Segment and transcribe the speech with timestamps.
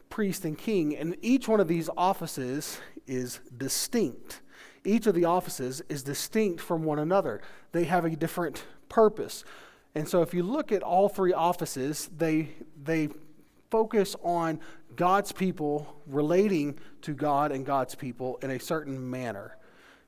[0.09, 0.95] priest, and king.
[0.95, 4.39] And each one of these offices is distinct.
[4.83, 7.41] Each of the offices is distinct from one another,
[7.71, 9.43] they have a different purpose.
[9.95, 12.49] And so if you look at all three offices, they,
[12.83, 13.09] they
[13.69, 14.59] focus on
[14.95, 19.57] God's people relating to God and God's people in a certain manner.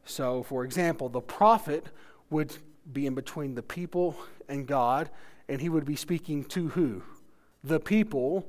[0.05, 1.87] So, for example, the prophet
[2.29, 2.55] would
[2.91, 4.17] be in between the people
[4.49, 5.09] and God,
[5.47, 7.03] and he would be speaking to who?
[7.63, 8.47] The people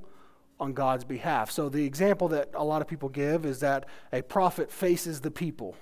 [0.58, 1.50] on God's behalf.
[1.50, 5.30] So, the example that a lot of people give is that a prophet faces the
[5.30, 5.76] people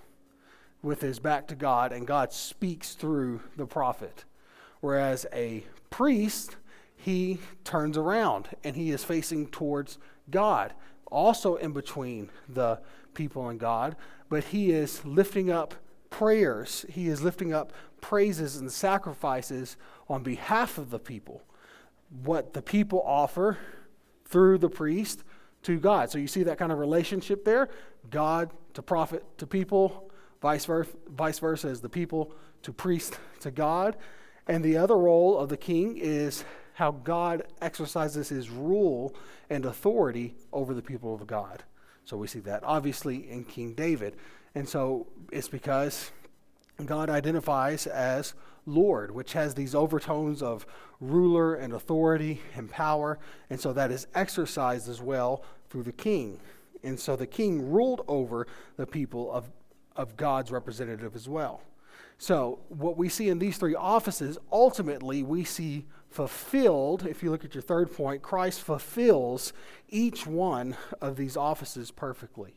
[0.82, 4.24] with his back to God, and God speaks through the prophet.
[4.80, 6.56] Whereas a priest,
[6.96, 9.98] he turns around and he is facing towards
[10.30, 10.72] God,
[11.10, 12.80] also in between the
[13.14, 13.96] people and God,
[14.28, 15.74] but he is lifting up
[16.08, 19.76] prayers, he is lifting up praises and sacrifices
[20.08, 21.42] on behalf of the people.
[22.24, 23.58] What the people offer
[24.24, 25.22] through the priest
[25.62, 26.10] to God.
[26.10, 27.68] So you see that kind of relationship there
[28.10, 30.09] God to prophet to people,
[30.40, 33.96] vice versa, vice versa as the people to priest to God.
[34.46, 39.14] And the other role of the king is how God exercises his rule
[39.48, 41.62] and authority over the people of God.
[42.04, 44.16] So we see that obviously in King David.
[44.54, 46.10] And so it's because
[46.84, 48.34] God identifies as
[48.66, 50.66] Lord, which has these overtones of
[51.00, 53.18] ruler and authority and power.
[53.48, 56.40] And so that is exercised as well through the king.
[56.82, 58.46] And so the king ruled over
[58.76, 59.50] the people of,
[59.96, 61.62] of God's representative as well.
[62.18, 67.06] So, what we see in these three offices, ultimately, we see fulfilled.
[67.06, 69.54] If you look at your third point, Christ fulfills
[69.88, 72.54] each one of these offices perfectly.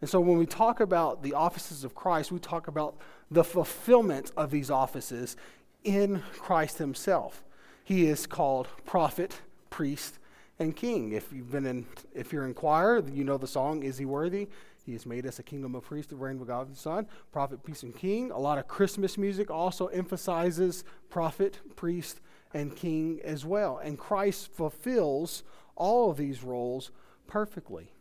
[0.00, 2.96] And so, when we talk about the offices of Christ, we talk about
[3.30, 5.36] the fulfillment of these offices
[5.84, 7.44] in Christ Himself.
[7.84, 10.18] He is called prophet, priest,
[10.58, 11.12] and king.
[11.12, 14.48] If you've been in, if you're in choir, you know the song "Is He Worthy."
[14.84, 17.06] He has made us a kingdom of priests to reign with God the Son.
[17.32, 18.30] Prophet, priest, and king.
[18.30, 22.20] A lot of Christmas music also emphasizes prophet, priest,
[22.52, 23.78] and king as well.
[23.82, 25.42] And Christ fulfills
[25.74, 26.90] all of these roles
[27.26, 27.92] perfectly.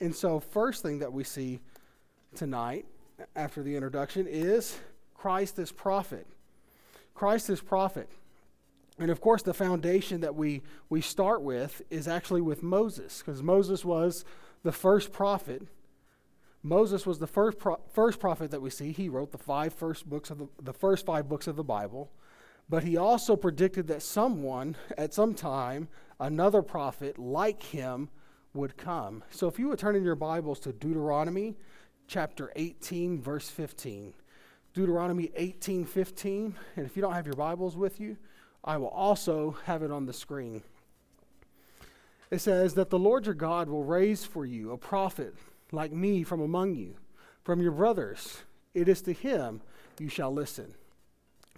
[0.00, 1.60] And so, first thing that we see
[2.34, 2.86] tonight
[3.36, 4.78] after the introduction is
[5.14, 6.26] Christ as prophet.
[7.14, 8.08] Christ as prophet.
[8.98, 13.42] And of course, the foundation that we, we start with is actually with Moses, because
[13.42, 14.24] Moses was
[14.62, 15.62] the first prophet.
[16.62, 18.92] Moses was the first, pro- first prophet that we see.
[18.92, 22.10] He wrote the five first books of the, the first five books of the Bible.
[22.68, 25.88] But he also predicted that someone, at some time,
[26.20, 28.10] another prophet like him,
[28.52, 29.22] would come.
[29.30, 31.56] So if you would turn in your Bibles to Deuteronomy
[32.06, 34.12] chapter 18, verse 15.
[34.74, 36.54] Deuteronomy 18, 15.
[36.76, 38.16] And if you don't have your Bibles with you,
[38.64, 40.62] I will also have it on the screen.
[42.30, 45.34] It says that the Lord your God will raise for you a prophet
[45.72, 46.96] like me from among you,
[47.42, 48.42] from your brothers.
[48.74, 49.62] It is to him
[49.98, 50.74] you shall listen.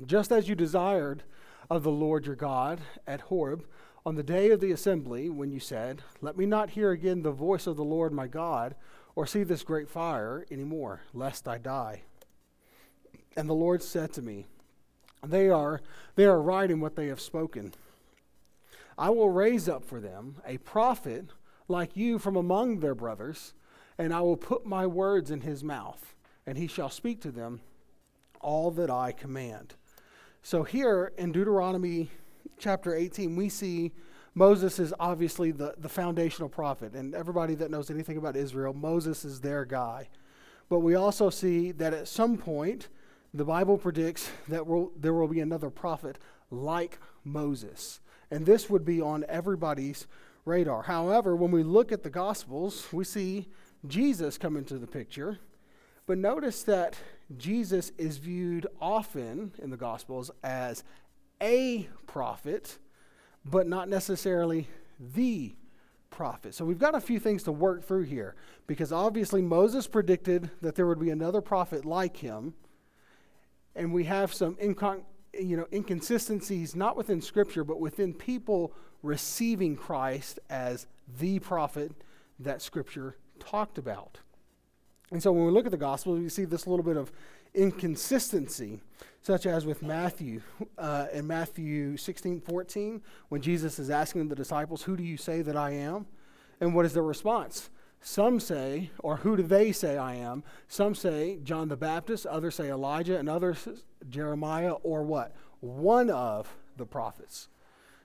[0.05, 1.23] Just as you desired
[1.71, 3.65] of the Lord your God at Horeb
[4.05, 7.31] on the day of the assembly, when you said, Let me not hear again the
[7.31, 8.75] voice of the Lord my God,
[9.15, 12.03] or see this great fire any more, lest I die.
[13.37, 14.47] And the Lord said to me,
[15.25, 15.81] They are,
[16.17, 17.73] they are right in what they have spoken.
[18.99, 21.27] I will raise up for them a prophet
[21.69, 23.55] like you from among their brothers,
[23.99, 26.15] and I will put my words in his mouth,
[26.47, 27.61] and he shall speak to them
[28.41, 29.75] all that I command.
[30.43, 32.11] So here in Deuteronomy
[32.59, 33.93] chapter 18, we see
[34.35, 36.95] Moses is obviously the, the foundational prophet.
[36.95, 40.09] And everybody that knows anything about Israel, Moses is their guy.
[40.69, 42.89] But we also see that at some point,
[43.35, 46.19] the Bible predicts that we'll, there will be another prophet
[46.51, 48.01] like Moses.
[48.31, 50.07] And this would be on everybody's
[50.45, 50.83] radar.
[50.83, 53.49] However, when we look at the Gospels, we see
[53.87, 55.39] Jesus come into the picture.
[56.07, 56.97] But notice that
[57.37, 60.85] Jesus is viewed often in the Gospels as
[61.41, 62.79] a prophet,
[63.45, 64.69] but not necessarily
[65.15, 65.55] the
[66.11, 66.55] prophet.
[66.55, 68.35] So we've got a few things to work through here
[68.67, 72.55] because obviously Moses predicted that there would be another prophet like him,
[73.75, 80.39] and we have some you know inconsistencies not within Scripture but within people receiving Christ
[80.51, 80.87] as
[81.19, 81.93] the prophet
[82.39, 84.19] that Scripture talked about.
[85.11, 87.13] And so when we look at the Gospel, we see this little bit of
[87.55, 88.81] inconsistency,
[89.21, 90.41] such as with Matthew.
[90.79, 95.43] Uh, in Matthew 16 14, when Jesus is asking the disciples, Who do you say
[95.43, 96.07] that I am?
[96.61, 97.71] And what is their response?
[98.01, 100.43] Some say, or who do they say I am?
[100.67, 103.69] Some say John the Baptist, others say Elijah, and others
[104.09, 105.35] Jeremiah, or what?
[105.61, 107.49] One of the prophets.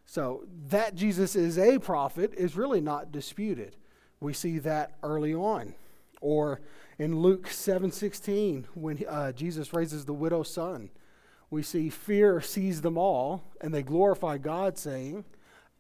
[0.06, 3.76] So that Jesus is a prophet is really not disputed.
[4.20, 5.76] We see that early on.
[6.22, 6.62] Or
[6.98, 10.90] in Luke 7:16, when uh, Jesus raises the widow's son,
[11.50, 15.26] we see fear seize them all, and they glorify God, saying,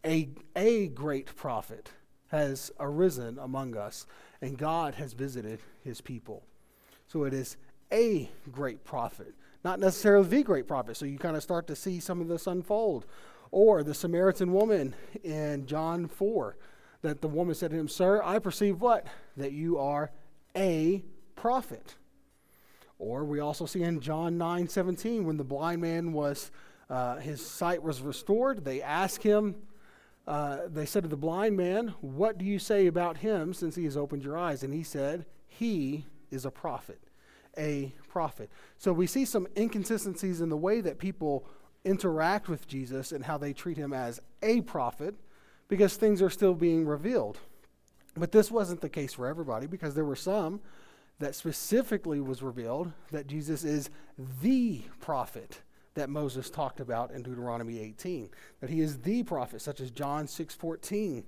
[0.06, 1.92] "A a great prophet
[2.28, 4.06] has arisen among us,
[4.42, 6.44] and God has visited His people."
[7.08, 7.58] So it is
[7.92, 10.98] a great prophet, not necessarily the great prophet.
[10.98, 13.06] So you kind of start to see some of this unfold.
[13.50, 14.94] Or the Samaritan woman
[15.24, 16.58] in John 4,
[17.08, 19.08] that the woman said to him, Sir, I perceive what?
[19.36, 20.12] That you are
[20.56, 21.04] a
[21.36, 21.96] prophet.
[23.00, 26.52] Or we also see in John 9 17, when the blind man was,
[26.90, 29.56] uh, his sight was restored, they asked him,
[30.28, 33.86] uh, they said to the blind man, What do you say about him since he
[33.86, 34.64] has opened your eyes?
[34.64, 37.00] And he said, He is a prophet,
[37.58, 38.50] a prophet.
[38.78, 41.48] So we see some inconsistencies in the way that people
[41.86, 45.16] interact with Jesus and how they treat him as a prophet
[45.68, 47.38] because things are still being revealed.
[48.16, 50.62] But this wasn't the case for everybody because there were some
[51.20, 53.90] that specifically was revealed that Jesus is
[54.42, 55.62] the prophet
[55.96, 58.30] that Moses talked about in Deuteronomy 18
[58.60, 61.24] that he is the prophet such as John 6:14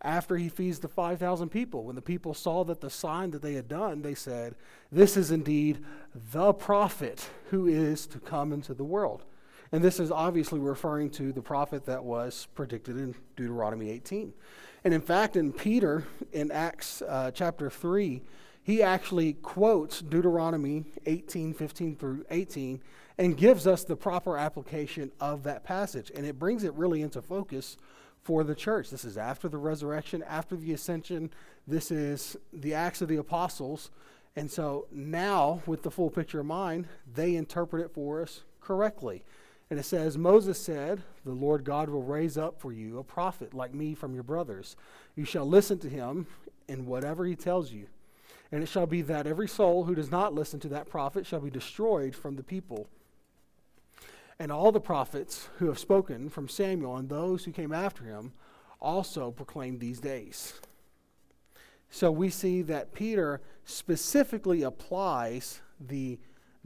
[0.00, 3.54] after he feeds the 5000 people when the people saw that the sign that they
[3.54, 4.54] had done they said
[4.90, 5.84] this is indeed
[6.14, 9.24] the prophet who is to come into the world
[9.76, 14.32] and this is obviously referring to the prophet that was predicted in Deuteronomy 18
[14.86, 18.22] and in fact, in Peter, in Acts uh, chapter 3,
[18.62, 22.80] he actually quotes Deuteronomy 18, 15 through 18,
[23.18, 26.12] and gives us the proper application of that passage.
[26.14, 27.76] And it brings it really into focus
[28.22, 28.90] for the church.
[28.90, 31.30] This is after the resurrection, after the ascension.
[31.66, 33.90] This is the Acts of the Apostles.
[34.36, 39.24] And so now, with the full picture in mind, they interpret it for us correctly.
[39.68, 43.52] And it says, Moses said, The Lord God will raise up for you a prophet
[43.52, 44.76] like me from your brothers.
[45.16, 46.26] You shall listen to him
[46.68, 47.86] in whatever he tells you.
[48.52, 51.40] And it shall be that every soul who does not listen to that prophet shall
[51.40, 52.86] be destroyed from the people.
[54.38, 58.32] And all the prophets who have spoken from Samuel and those who came after him
[58.80, 60.60] also proclaimed these days.
[61.90, 66.18] So we see that Peter specifically applies the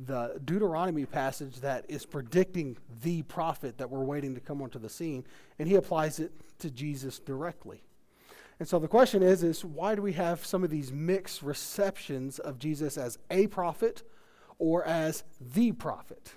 [0.07, 4.88] the Deuteronomy passage that is predicting the prophet that we're waiting to come onto the
[4.88, 5.25] scene,
[5.59, 7.83] and he applies it to Jesus directly.
[8.59, 12.38] And so the question is, is why do we have some of these mixed receptions
[12.38, 14.02] of Jesus as a prophet
[14.59, 16.35] or as the prophet?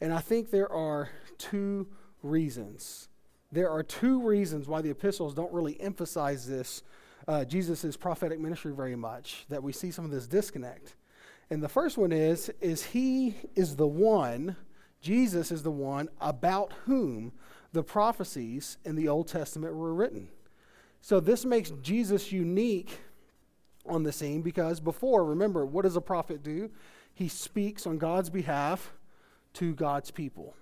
[0.00, 1.88] And I think there are two
[2.22, 3.08] reasons.
[3.50, 6.82] There are two reasons why the epistles don't really emphasize this,
[7.26, 10.96] uh, Jesus' prophetic ministry, very much, that we see some of this disconnect.
[11.50, 14.56] And the first one is, is he is the one,
[15.00, 17.32] Jesus is the one about whom
[17.72, 20.28] the prophecies in the Old Testament were written.
[21.00, 22.98] So this makes Jesus unique
[23.86, 26.70] on the scene because before, remember, what does a prophet do?
[27.12, 28.92] He speaks on God's behalf
[29.54, 30.54] to God's people.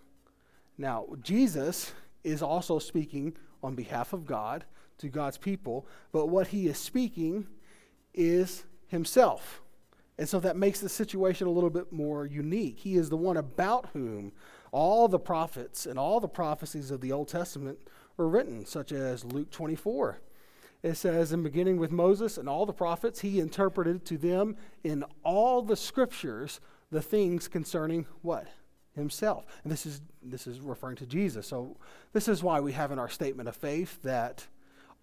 [0.76, 1.92] Now, Jesus
[2.24, 4.64] is also speaking on behalf of God
[4.98, 7.46] to God's people, but what he is speaking
[8.12, 9.61] is himself.
[10.18, 12.78] And so that makes the situation a little bit more unique.
[12.78, 14.32] He is the one about whom
[14.70, 17.78] all the prophets and all the prophecies of the Old Testament
[18.16, 20.18] were written, such as Luke 24.
[20.82, 25.04] It says, in beginning with Moses and all the prophets, he interpreted to them in
[25.22, 28.48] all the scriptures the things concerning what?
[28.94, 29.46] Himself.
[29.62, 31.46] And this is, this is referring to Jesus.
[31.46, 31.76] So
[32.12, 34.46] this is why we have in our statement of faith that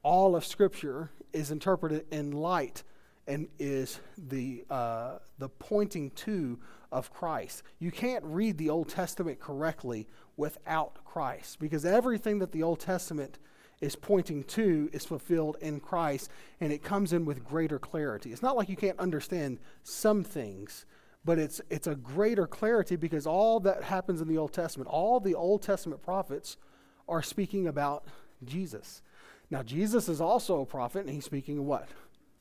[0.04, 2.84] all of Scripture is interpreted in light
[3.30, 6.60] and is the, uh, the pointing to
[6.92, 7.62] of Christ.
[7.78, 13.38] You can't read the Old Testament correctly without Christ because everything that the Old Testament
[13.82, 18.32] is pointing to is fulfilled in Christ, and it comes in with greater clarity.
[18.32, 20.86] It's not like you can't understand some things,
[21.24, 25.20] but it's, it's a greater clarity because all that happens in the Old Testament, all
[25.20, 26.58] the Old Testament prophets
[27.08, 28.06] are speaking about
[28.44, 29.02] Jesus.
[29.52, 31.88] Now, Jesus is also a prophet, and he's speaking of what?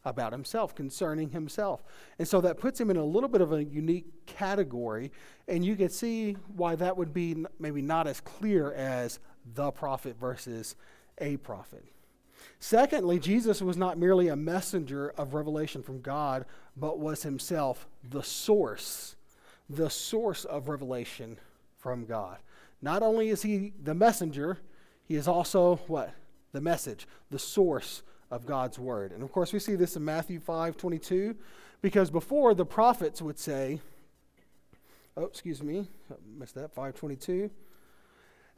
[0.09, 1.83] About himself, concerning himself.
[2.19, 5.13] And so that puts him in a little bit of a unique category,
[5.47, 9.19] and you can see why that would be maybe not as clear as
[9.55, 10.77] the prophet versus
[11.19, 11.85] a prophet.
[12.59, 18.23] Secondly, Jesus was not merely a messenger of revelation from God, but was himself the
[18.23, 19.15] source,
[19.69, 21.39] the source of revelation
[21.77, 22.39] from God.
[22.81, 24.59] Not only is he the messenger,
[25.05, 26.15] he is also what?
[26.53, 29.13] The message, the source of God's word.
[29.13, 31.37] And of course, we see this in Matthew 5 22,
[31.83, 33.81] because before the prophets would say,
[35.17, 37.51] oh, excuse me, I missed that, 522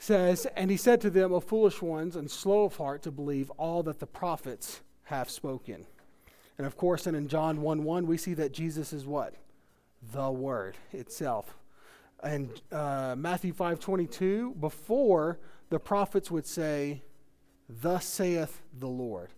[0.00, 3.50] says, And he said to them, O foolish ones, and slow of heart to believe
[3.50, 5.86] all that the prophets have spoken.
[6.58, 9.34] And of course, and in John 1 1, we see that Jesus is what?
[10.12, 11.56] The Word itself.
[12.22, 17.02] And uh, Matthew 5 22, before the prophets would say,
[17.68, 19.30] Thus saith the Lord.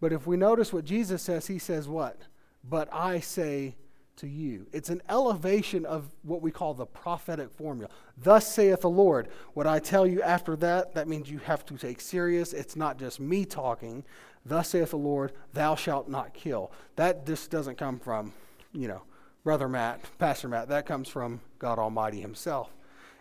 [0.00, 2.22] But if we notice what Jesus says, he says what?
[2.68, 3.76] But I say
[4.18, 4.66] to you.
[4.72, 7.88] It's an elevation of what we call the prophetic formula.
[8.16, 9.28] Thus saith the Lord.
[9.54, 12.52] What I tell you after that, that means you have to take serious.
[12.52, 14.04] It's not just me talking.
[14.44, 16.72] Thus saith the Lord, thou shalt not kill.
[16.96, 18.32] That just doesn't come from,
[18.72, 19.02] you know,
[19.44, 20.68] Brother Matt, Pastor Matt.
[20.68, 22.70] That comes from God Almighty Himself.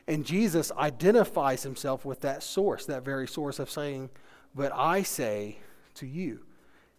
[0.07, 4.09] And Jesus identifies Himself with that source, that very source of saying,
[4.55, 5.57] But I say
[5.95, 6.46] to you.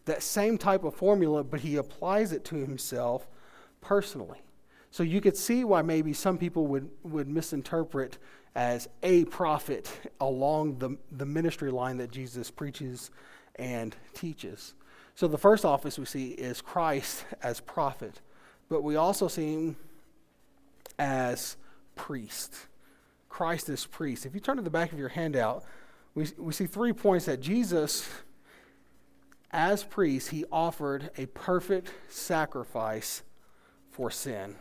[0.08, 3.28] That same type of formula, but He applies it to Himself
[3.80, 4.40] personally.
[4.90, 8.18] So you could see why maybe some people would, would misinterpret
[8.54, 13.10] as a prophet along the, the ministry line that Jesus preaches
[13.56, 14.74] and teaches.
[15.14, 18.20] So the first office we see is Christ as prophet,
[18.68, 19.76] but we also see him
[20.98, 21.56] as
[21.96, 22.54] priest.
[23.28, 24.24] Christ as priest.
[24.24, 25.64] If you turn to the back of your handout,
[26.14, 28.08] we, we see three points that Jesus,
[29.50, 33.22] as priest, he offered a perfect sacrifice
[33.90, 34.56] for sin.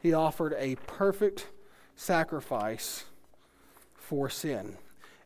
[0.00, 1.48] He offered a perfect
[1.96, 3.04] sacrifice
[3.94, 4.76] for sin.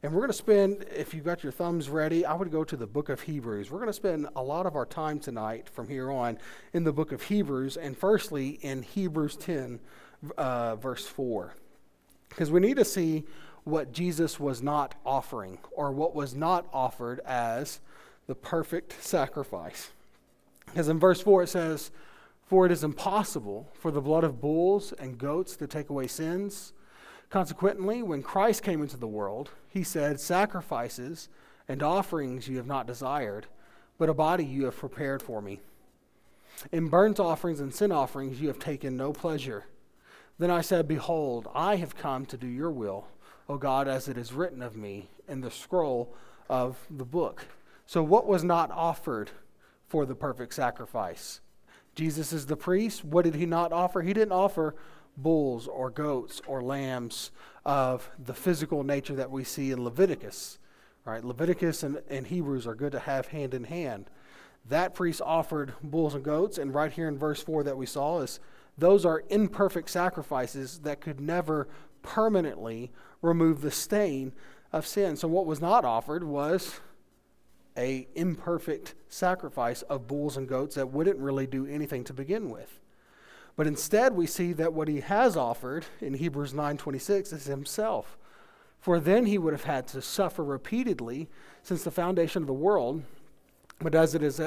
[0.02, 2.76] And we're going to spend, if you've got your thumbs ready, I would go to
[2.76, 3.70] the book of Hebrews.
[3.70, 6.38] We're going to spend a lot of our time tonight from here on
[6.72, 9.80] in the book of Hebrews, and firstly in Hebrews 10,
[10.36, 11.54] uh, verse 4.
[12.28, 13.24] Because we need to see
[13.64, 17.80] what Jesus was not offering, or what was not offered as
[18.26, 19.90] the perfect sacrifice.
[20.66, 21.90] Because in verse 4 it says,
[22.46, 26.72] for it is impossible for the blood of bulls and goats to take away sins.
[27.28, 31.28] Consequently, when Christ came into the world, he said, Sacrifices
[31.68, 33.46] and offerings you have not desired,
[33.98, 35.58] but a body you have prepared for me.
[36.70, 39.64] In burnt offerings and sin offerings you have taken no pleasure.
[40.38, 43.08] Then I said, Behold, I have come to do your will,
[43.48, 46.14] O God, as it is written of me in the scroll
[46.48, 47.46] of the book.
[47.86, 49.30] So, what was not offered
[49.86, 51.40] for the perfect sacrifice?
[51.94, 53.04] Jesus is the priest.
[53.04, 54.02] What did he not offer?
[54.02, 54.74] He didn't offer
[55.16, 57.30] bulls or goats or lambs
[57.64, 60.58] of the physical nature that we see in Leviticus.
[61.04, 61.24] Right?
[61.24, 64.10] Leviticus and, and Hebrews are good to have hand in hand.
[64.68, 68.20] That priest offered bulls and goats, and right here in verse 4 that we saw
[68.20, 68.40] is
[68.76, 71.68] those are imperfect sacrifices that could never
[72.02, 72.90] permanently
[73.22, 74.32] remove the stain
[74.72, 75.16] of sin.
[75.16, 76.80] So what was not offered was
[77.76, 82.80] a imperfect sacrifice of bulls and goats that wouldn't really do anything to begin with.
[83.56, 88.18] But instead we see that what he has offered in Hebrews 9:26 is himself.
[88.78, 91.28] For then he would have had to suffer repeatedly
[91.62, 93.02] since the foundation of the world.
[93.80, 94.40] But as it is,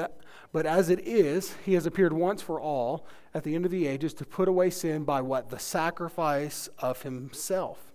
[0.52, 3.86] but as it is, he has appeared once for all at the end of the
[3.86, 7.92] ages to put away sin by what the sacrifice of himself.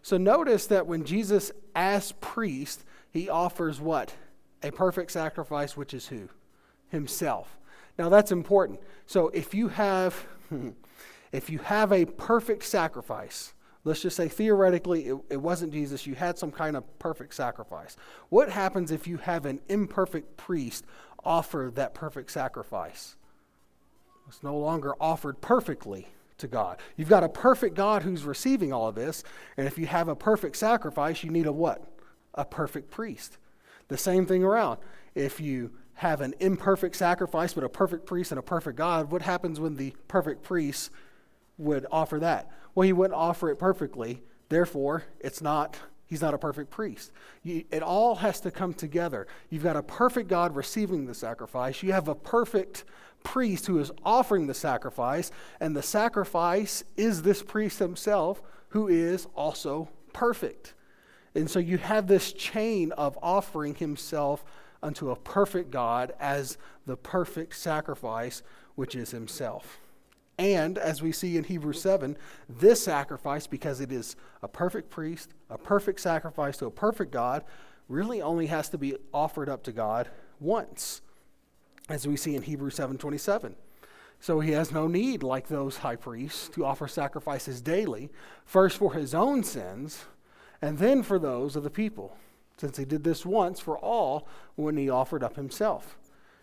[0.00, 4.14] So notice that when Jesus, as priest, he offers what
[4.62, 6.28] a perfect sacrifice, which is who
[6.88, 7.58] himself.
[7.98, 8.80] Now that's important.
[9.06, 10.14] So if you have,
[10.48, 10.70] hmm,
[11.32, 13.54] if you have a perfect sacrifice,
[13.84, 17.96] let's just say theoretically it, it, wasn't Jesus, you had some kind of perfect sacrifice.
[18.28, 20.84] What happens if you have an imperfect priest
[21.24, 23.16] offer that perfect sacrifice?
[24.28, 26.78] It's no longer offered perfectly to God.
[26.96, 29.24] You've got a perfect God who's receiving all of this,
[29.56, 31.84] and if you have a perfect sacrifice, you need a what?
[32.34, 33.36] A perfect priest.
[33.92, 34.78] The same thing around.
[35.14, 39.20] If you have an imperfect sacrifice but a perfect priest and a perfect God, what
[39.20, 40.90] happens when the perfect priest
[41.58, 42.50] would offer that?
[42.74, 44.22] Well, he wouldn't offer it perfectly.
[44.48, 47.12] Therefore, it's not he's not a perfect priest.
[47.42, 49.26] You, it all has to come together.
[49.50, 51.82] You've got a perfect God receiving the sacrifice.
[51.82, 52.84] You have a perfect
[53.24, 55.30] priest who is offering the sacrifice,
[55.60, 60.72] and the sacrifice is this priest himself who is also perfect.
[61.34, 64.44] And so you have this chain of offering himself
[64.82, 68.42] unto a perfect God as the perfect sacrifice,
[68.74, 69.78] which is himself.
[70.38, 72.16] And as we see in Hebrews 7,
[72.48, 77.44] this sacrifice, because it is a perfect priest, a perfect sacrifice to a perfect God,
[77.88, 80.08] really only has to be offered up to God
[80.40, 81.02] once,
[81.88, 83.54] as we see in Hebrews 7:27.
[84.18, 88.10] So he has no need, like those high priests, to offer sacrifices daily,
[88.44, 90.06] first for his own sins,
[90.62, 92.16] and then for those of the people,
[92.56, 95.98] since he did this once for all when he offered up himself.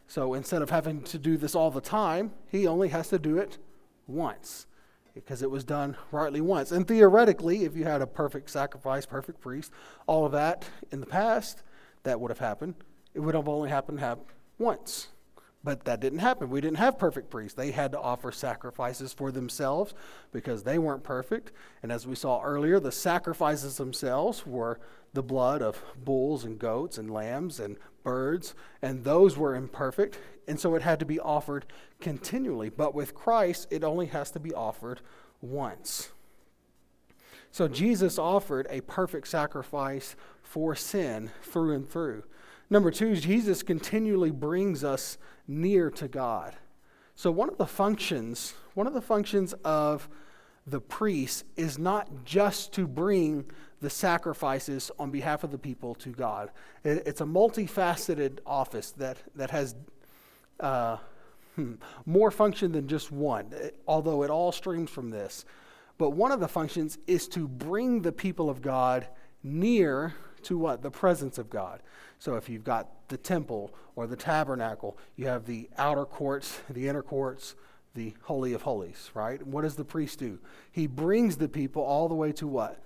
[0.07, 3.37] So instead of having to do this all the time, he only has to do
[3.37, 3.57] it
[4.07, 4.65] once
[5.13, 6.71] because it was done rightly once.
[6.71, 9.71] And theoretically, if you had a perfect sacrifice, perfect priest,
[10.07, 11.63] all of that in the past,
[12.03, 12.75] that would have happened.
[13.13, 13.99] It would have only happened
[14.57, 15.09] once.
[15.63, 16.49] But that didn't happen.
[16.49, 17.55] We didn't have perfect priests.
[17.55, 19.93] They had to offer sacrifices for themselves
[20.31, 21.51] because they weren't perfect.
[21.83, 24.79] And as we saw earlier, the sacrifices themselves were
[25.13, 30.17] the blood of bulls and goats and lambs and birds, and those were imperfect.
[30.47, 31.65] And so it had to be offered
[31.99, 32.69] continually.
[32.69, 35.01] But with Christ, it only has to be offered
[35.41, 36.09] once.
[37.51, 42.23] So Jesus offered a perfect sacrifice for sin through and through.
[42.69, 46.55] Number two, Jesus continually brings us near to God.
[47.15, 50.07] So one of the functions, one of the functions of
[50.67, 53.45] the priest is not just to bring
[53.81, 56.51] the sacrifices on behalf of the people to God.
[56.83, 59.75] It's a multifaceted office that, that has
[60.59, 60.97] uh,
[61.55, 61.73] hmm,
[62.05, 63.51] more function than just one,
[63.87, 65.43] although it all streams from this.
[65.97, 69.07] But one of the functions is to bring the people of God
[69.43, 70.81] near to what?
[70.81, 71.81] The presence of God.
[72.19, 76.87] So if you've got the temple or the tabernacle, you have the outer courts, the
[76.87, 77.55] inner courts,
[77.95, 79.45] the Holy of Holies, right?
[79.45, 80.39] What does the priest do?
[80.71, 82.81] He brings the people all the way to what?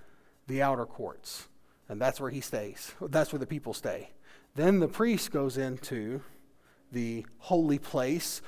[0.48, 1.48] The outer courts.
[1.90, 2.94] And that's where he stays.
[3.02, 4.12] That's where the people stay.
[4.56, 6.22] Then the priest goes into
[6.92, 8.42] the holy place.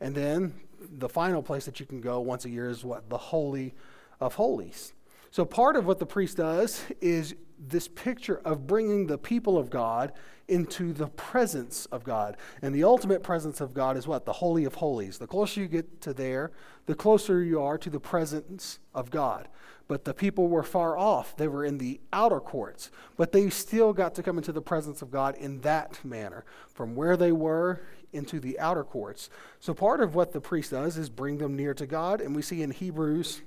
[0.00, 3.10] And then the final place that you can go once a year is what?
[3.10, 3.74] The Holy
[4.20, 4.94] of Holies.
[5.30, 9.70] So, part of what the priest does is this picture of bringing the people of
[9.70, 10.12] God
[10.46, 12.36] into the presence of God.
[12.62, 14.24] And the ultimate presence of God is what?
[14.24, 15.18] The Holy of Holies.
[15.18, 16.52] The closer you get to there,
[16.86, 19.48] the closer you are to the presence of God.
[19.88, 21.36] But the people were far off.
[21.36, 22.90] They were in the outer courts.
[23.16, 26.94] But they still got to come into the presence of God in that manner, from
[26.94, 27.80] where they were
[28.12, 29.28] into the outer courts.
[29.60, 32.20] So part of what the priest does is bring them near to God.
[32.20, 33.42] And we see in Hebrews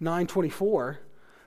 [0.00, 0.98] 9:24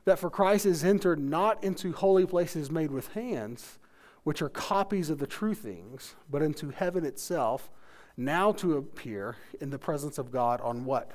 [0.05, 3.79] that for Christ is entered not into holy places made with hands,
[4.23, 7.71] which are copies of the true things, but into heaven itself,
[8.17, 11.11] now to appear in the presence of God on what?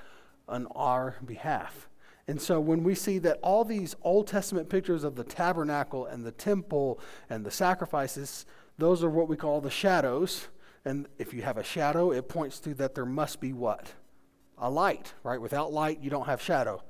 [0.49, 1.89] On our behalf.
[2.27, 6.25] And so when we see that all these Old Testament pictures of the tabernacle and
[6.25, 8.45] the temple and the sacrifices,
[8.77, 10.49] those are what we call the shadows.
[10.85, 13.95] And if you have a shadow, it points to that there must be what?
[14.61, 15.41] A light, right?
[15.41, 16.83] Without light, you don't have shadow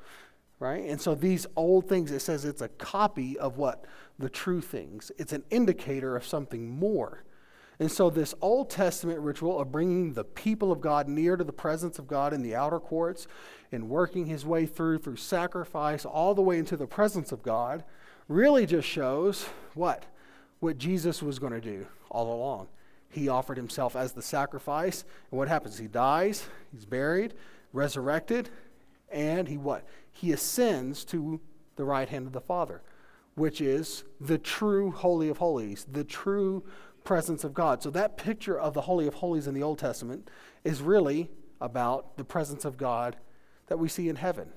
[0.61, 0.85] right?
[0.85, 3.85] And so these old things, it says it's a copy of what?
[4.19, 5.13] The true things.
[5.19, 7.25] It's an indicator of something more.
[7.81, 11.53] And so, this Old Testament ritual of bringing the people of God near to the
[11.53, 13.29] presence of God in the outer courts
[13.71, 17.85] and working his way through, through sacrifice, all the way into the presence of God,
[18.27, 20.07] really just shows what?
[20.59, 22.67] What Jesus was going to do all along.
[23.11, 25.05] He offered himself as the sacrifice.
[25.31, 25.79] And what happens?
[25.79, 27.35] He dies, he's buried,
[27.73, 28.51] resurrected,
[29.11, 29.87] and he what?
[30.13, 31.41] He ascends to
[31.77, 32.83] the right hand of the Father,
[33.35, 36.65] which is the true Holy of Holies, the true
[37.05, 37.83] presence of God.
[37.83, 40.29] So that picture of the Holy of Holies in the Old Testament
[40.65, 43.17] is really about the presence of God
[43.69, 44.49] that we see in heaven.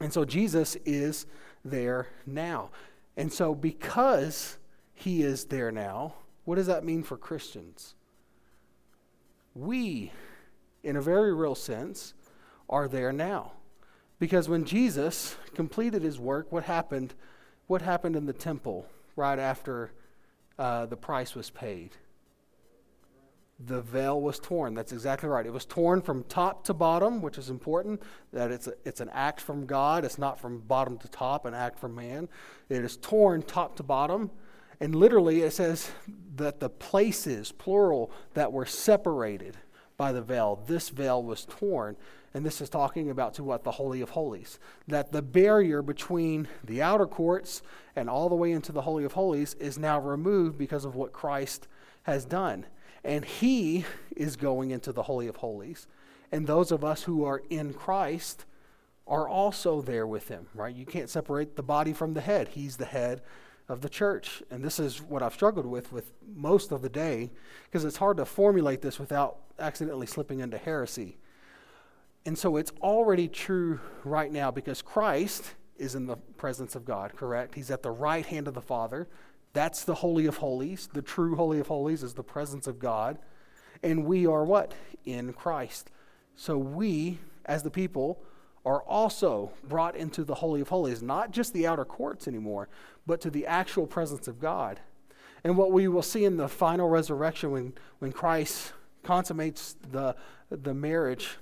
[0.00, 1.26] And so Jesus is
[1.64, 2.70] there now.
[3.16, 4.58] And so because
[4.94, 7.94] he is there now, what does that mean for Christians?
[9.54, 10.12] We,
[10.82, 12.14] in a very real sense,
[12.68, 13.52] are there now.
[14.18, 17.14] Because when Jesus completed his work, what happened?
[17.66, 19.92] What happened in the temple right after
[20.58, 21.96] uh, the price was paid.
[23.64, 24.74] The veil was torn.
[24.74, 25.46] That's exactly right.
[25.46, 28.02] It was torn from top to bottom, which is important.
[28.32, 30.04] That it's a, it's an act from God.
[30.04, 32.28] It's not from bottom to top, an act from man.
[32.68, 34.30] It is torn top to bottom,
[34.80, 35.90] and literally it says
[36.36, 39.56] that the places, plural, that were separated
[40.02, 41.96] by the veil, this veil was torn.
[42.34, 43.62] And this is talking about to what?
[43.62, 44.58] The Holy of Holies.
[44.88, 47.62] That the barrier between the outer courts
[47.94, 51.12] and all the way into the Holy of Holies is now removed because of what
[51.12, 51.68] Christ
[52.02, 52.66] has done.
[53.04, 53.84] And he
[54.16, 55.86] is going into the Holy of Holies.
[56.32, 58.44] And those of us who are in Christ
[59.06, 60.74] are also there with him, right?
[60.74, 62.48] You can't separate the body from the head.
[62.48, 63.22] He's the head
[63.68, 64.42] of the church.
[64.50, 67.30] And this is what I've struggled with with most of the day
[67.64, 71.18] because it's hard to formulate this without accidentally slipping into heresy.
[72.24, 77.16] And so it's already true right now because Christ is in the presence of God,
[77.16, 77.54] correct?
[77.54, 79.08] He's at the right hand of the Father.
[79.52, 80.88] That's the Holy of Holies.
[80.92, 83.18] The true Holy of Holies is the presence of God.
[83.82, 84.74] And we are what?
[85.04, 85.90] In Christ.
[86.36, 88.22] So we, as the people,
[88.64, 92.68] are also brought into the Holy of Holies, not just the outer courts anymore,
[93.06, 94.80] but to the actual presence of God.
[95.44, 98.72] And what we will see in the final resurrection when, when Christ
[99.02, 100.14] consummates the,
[100.50, 101.38] the marriage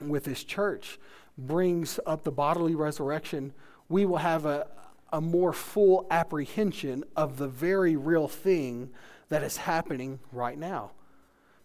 [0.00, 0.98] with his church
[1.36, 3.52] brings up the bodily resurrection,
[3.88, 4.66] we will have a,
[5.12, 8.90] a more full apprehension of the very real thing
[9.28, 10.92] that is happening right now.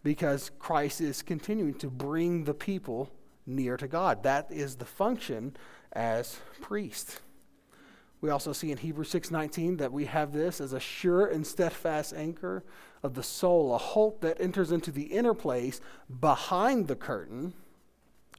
[0.04, 3.10] Because Christ is continuing to bring the people
[3.56, 4.24] near to God.
[4.24, 5.56] That is the function
[5.94, 7.22] as priest.
[8.22, 12.14] We also see in Hebrews 6:19 that we have this as a sure and steadfast
[12.14, 12.64] anchor
[13.02, 15.82] of the soul, a hope that enters into the inner place
[16.20, 17.54] behind the curtain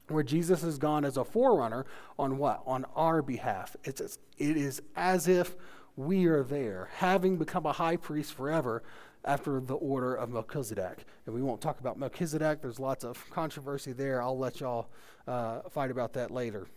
[0.07, 1.85] where Jesus has gone as a forerunner
[2.17, 2.63] on what?
[2.65, 3.75] On our behalf.
[3.83, 4.17] It's, it
[4.57, 5.55] is as if
[5.95, 8.83] we are there, having become a high priest forever
[9.25, 11.05] after the order of Melchizedek.
[11.25, 14.21] And we won't talk about Melchizedek, there's lots of controversy there.
[14.21, 14.89] I'll let y'all
[15.27, 16.67] uh, fight about that later.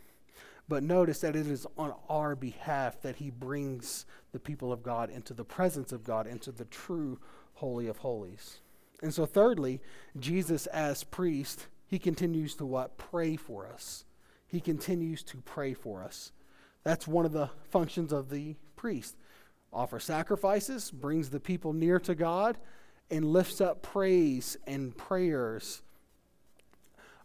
[0.68, 5.10] But notice that it is on our behalf that he brings the people of God
[5.10, 7.18] into the presence of God, into the true
[7.54, 8.60] Holy of Holies.
[9.02, 9.80] And so, thirdly,
[10.18, 12.98] Jesus as priest he continues to what?
[12.98, 14.04] Pray for us.
[14.46, 16.32] He continues to pray for us.
[16.82, 19.16] That's one of the functions of the priest.
[19.72, 22.56] offers sacrifices, brings the people near to God,
[23.10, 25.82] and lifts up praise and prayers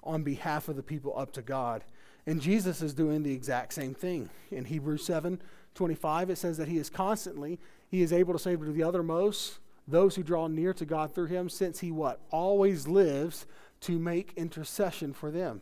[0.04, 1.84] on behalf of the people up to God.
[2.26, 4.30] And Jesus is doing the exact same thing.
[4.52, 5.42] In Hebrews 7
[5.74, 7.58] 25, it says that he is constantly,
[7.90, 11.28] he is able to save to the uttermost those who draw near to God through
[11.28, 12.20] him, since he what?
[12.30, 13.46] Always lives
[13.82, 15.62] to make intercession for them.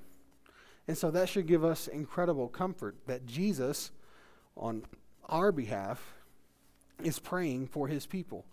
[0.88, 3.92] And so that should give us incredible comfort that Jesus,
[4.58, 4.84] on
[5.30, 6.16] our behalf,
[7.04, 8.46] is praying for his people.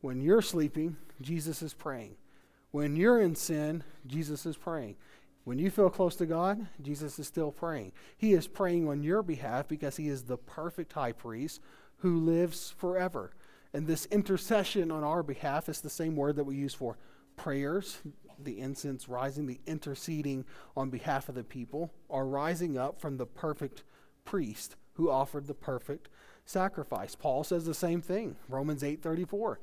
[0.00, 2.16] When you're sleeping, Jesus is praying.
[2.72, 4.96] When you're in sin, Jesus is praying.
[5.44, 7.92] When you feel close to God, Jesus is still praying.
[8.16, 11.60] He is praying on your behalf because he is the perfect high priest
[11.98, 13.30] who lives forever.
[13.72, 16.96] And this intercession on our behalf is the same word that we use for
[17.36, 17.98] prayers,
[18.42, 20.44] the incense rising, the interceding
[20.76, 23.82] on behalf of the people, are rising up from the perfect
[24.24, 26.08] priest who offered the perfect
[26.44, 27.14] sacrifice.
[27.14, 28.36] Paul says the same thing.
[28.48, 29.58] Romans 8:34.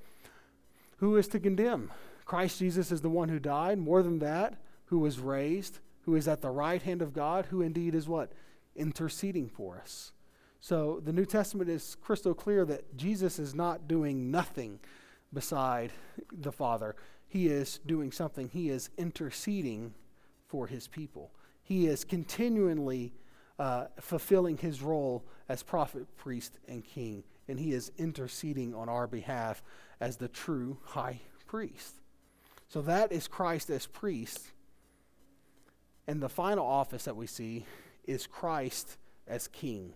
[0.98, 1.92] Who is to condemn?
[2.26, 6.28] Christ Jesus is the one who died, more than that, who was raised, who is
[6.28, 8.32] at the right hand of God, who indeed is what?
[8.76, 10.12] Interceding for us.
[10.60, 14.80] So the New Testament is crystal clear that Jesus is not doing nothing
[15.34, 15.92] beside
[16.32, 16.96] the Father
[17.32, 18.50] he is doing something.
[18.50, 19.94] He is interceding
[20.48, 21.32] for his people.
[21.64, 23.14] He is continually
[23.62, 27.24] uh, fulfilling his role as prophet, priest, and king.
[27.48, 29.62] And he is interceding on our behalf
[30.00, 31.94] as the true high priest.
[32.70, 34.48] So that is Christ as priest.
[36.08, 37.68] And the final office that we see
[38.08, 38.98] is Christ
[39.28, 39.94] as king.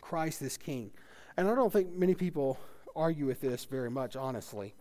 [0.00, 0.90] Christ is king.
[1.36, 2.58] And I don't think many people
[2.96, 4.74] argue with this very much, honestly,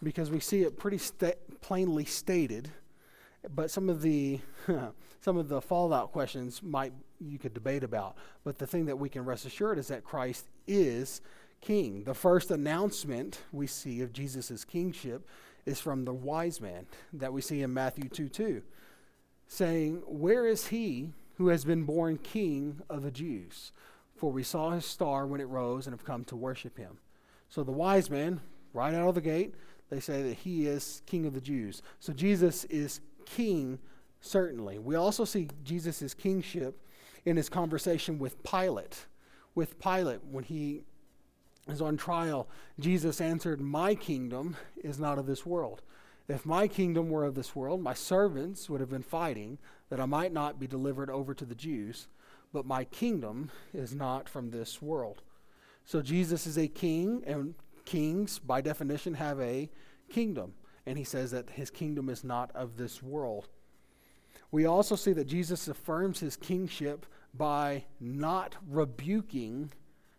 [0.00, 2.70] because we see it pretty sta- plainly stated.
[3.48, 4.40] But some of the
[5.20, 8.16] some of the fallout questions might you could debate about.
[8.44, 11.20] But the thing that we can rest assured is that Christ is
[11.60, 12.04] king.
[12.04, 15.26] The first announcement we see of Jesus' kingship
[15.66, 18.62] is from the wise man that we see in Matthew 2 2,
[19.46, 23.72] saying, Where is he who has been born king of the Jews?
[24.16, 26.98] For we saw his star when it rose and have come to worship him.
[27.48, 28.40] So the wise man
[28.72, 29.54] right out of the gate,
[29.88, 31.82] they say that he is king of the Jews.
[31.98, 33.78] So Jesus is king,
[34.20, 34.78] certainly.
[34.78, 36.80] We also see Jesus' kingship
[37.24, 39.06] in his conversation with Pilate.
[39.54, 40.82] With Pilate, when he
[41.68, 45.82] is on trial, Jesus answered, My kingdom is not of this world.
[46.28, 50.06] If my kingdom were of this world, my servants would have been fighting that I
[50.06, 52.06] might not be delivered over to the Jews
[52.52, 55.22] but my kingdom is not from this world.
[55.84, 57.54] So Jesus is a king, and
[57.84, 59.70] kings, by definition, have a
[60.08, 60.54] kingdom.
[60.90, 63.46] And he says that his kingdom is not of this world.
[64.50, 69.70] We also see that Jesus affirms his kingship by not rebuking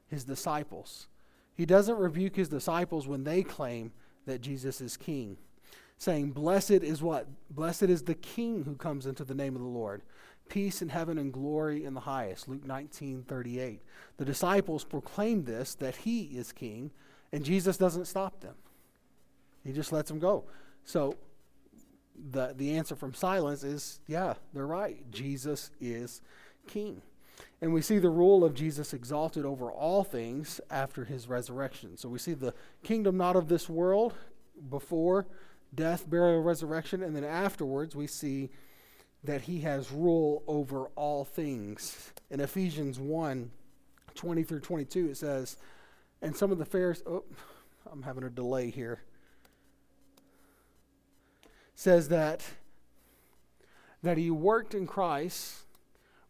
[0.07, 1.07] his disciples.
[1.53, 3.91] He doesn't rebuke his disciples when they claim
[4.25, 5.36] that Jesus is king,
[5.97, 7.27] saying, Blessed is what?
[7.49, 10.03] Blessed is the king who comes into the name of the Lord
[10.47, 12.47] peace in heaven and glory in the highest.
[12.47, 13.81] Luke 19 38.
[14.15, 16.91] The disciples proclaim this, that he is king,
[17.34, 18.55] and Jesus doesn't stop them.
[19.63, 20.45] He just lets them go.
[20.84, 21.15] So
[22.32, 25.10] the, the answer from silence is yeah, they're right.
[25.12, 26.21] Jesus is
[26.67, 27.02] king.
[27.62, 31.97] And we see the rule of Jesus exalted over all things after his resurrection.
[31.97, 34.13] So we see the kingdom not of this world
[34.69, 35.28] before
[35.74, 38.50] death, burial, resurrection, and then afterwards we see
[39.24, 42.12] that he has rule over all things.
[42.30, 43.52] In Ephesians 1
[44.13, 45.56] 20 through 22, it says,
[46.21, 47.24] and some of the Pharisees, oh,
[47.89, 49.02] I'm having a delay here,
[51.75, 52.43] says that,
[54.03, 55.63] that he worked in Christ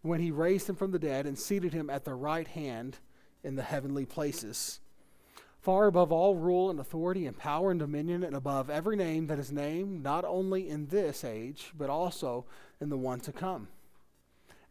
[0.02, 2.98] when he raised him from the dead and seated him at the right hand
[3.44, 4.80] in the heavenly places
[5.62, 9.40] far above all rule and authority and power and dominion, and above every name that
[9.40, 12.46] is named, not only in this age, but also
[12.82, 13.68] in the one to come.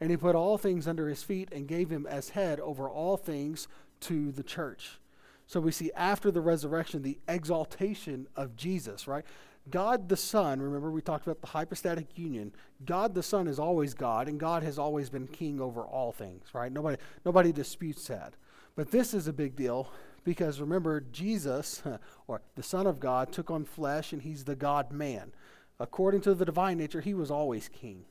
[0.01, 3.17] And he put all things under his feet and gave him as head over all
[3.17, 3.69] things
[4.01, 4.99] to the church.
[5.47, 9.25] So we see after the resurrection the exaltation of Jesus, right?
[9.69, 12.53] God the Son, remember we talked about the hypostatic union.
[12.85, 16.47] God the Son is always God, and God has always been king over all things,
[16.55, 16.73] right?
[16.73, 18.35] Nobody, nobody disputes that.
[18.75, 19.91] But this is a big deal
[20.25, 21.83] because remember, Jesus,
[22.27, 25.33] or the Son of God, took on flesh and he's the God man.
[25.79, 28.05] According to the divine nature, he was always king.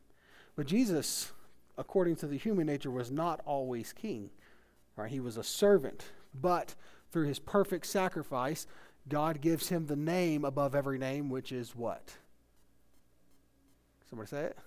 [0.55, 1.31] But Jesus,
[1.77, 4.31] according to the human nature, was not always king.
[4.95, 5.11] Right?
[5.11, 6.03] He was a servant.
[6.33, 6.75] But
[7.11, 8.67] through his perfect sacrifice,
[9.09, 12.13] God gives him the name above every name, which is what?
[14.09, 14.57] Somebody say it.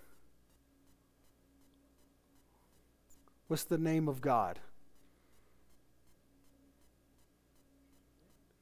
[3.48, 4.59] What's the name of God?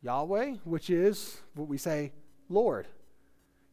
[0.03, 2.13] Yahweh, which is what we say,
[2.49, 2.87] Lord.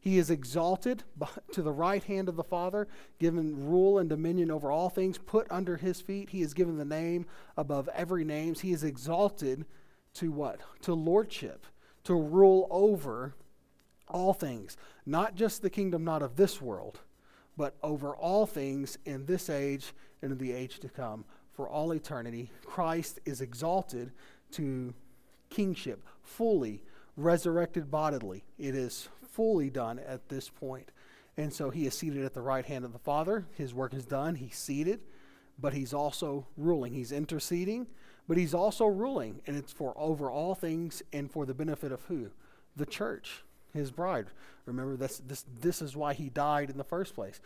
[0.00, 1.02] He is exalted
[1.52, 5.46] to the right hand of the Father, given rule and dominion over all things, put
[5.50, 6.30] under his feet.
[6.30, 8.54] He is given the name above every name.
[8.54, 9.66] He is exalted
[10.14, 10.60] to what?
[10.82, 11.66] To lordship,
[12.08, 13.34] to rule over
[14.08, 14.78] all things.
[15.04, 17.00] Not just the kingdom, not of this world,
[17.54, 19.92] but over all things in this age
[20.22, 21.26] and in the age to come.
[21.52, 24.12] For all eternity, Christ is exalted
[24.52, 24.94] to
[25.50, 26.82] kingship, fully
[27.18, 28.42] resurrected bodily.
[28.58, 30.90] It is fully done at this point.
[31.36, 33.44] And so he is seated at the right hand of the Father.
[33.52, 34.36] His work is done.
[34.36, 35.00] He's seated,
[35.58, 36.94] but he's also ruling.
[36.94, 37.86] He's interceding,
[38.28, 39.40] but he's also ruling.
[39.46, 42.28] And it's for over all things and for the benefit of who?
[42.76, 44.26] The church, his bride.
[44.66, 47.40] Remember, this, this, this is why he died in the first place.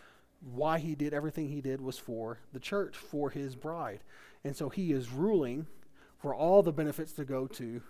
[0.55, 4.01] Why he did everything he did was for the church, for his bride.
[4.45, 5.67] And so he is ruling
[6.19, 7.81] for all the benefits to go to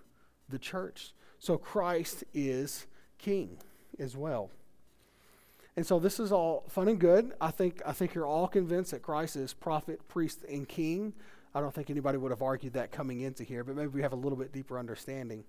[0.49, 1.15] the church.
[1.39, 2.87] So Christ is
[3.19, 3.57] king
[3.99, 4.51] as well.
[5.77, 7.33] And so this is all fun and good.
[7.41, 11.15] I think I think you're all convinced that Christ is prophet, priest, and king.
[11.55, 14.13] I don't think anybody would have argued that coming into here, but maybe we have
[14.13, 15.45] a little bit deeper understanding.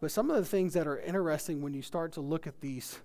[0.00, 2.98] But some of the things that are interesting when you start to look at these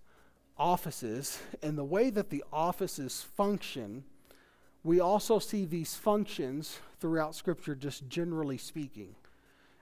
[0.57, 4.03] offices and the way that the offices function,
[4.83, 9.15] we also see these functions throughout Scripture, just generally speaking.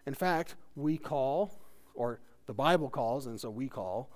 [0.06, 1.52] In fact, we call,
[1.94, 4.10] or The Bible calls, and so we call,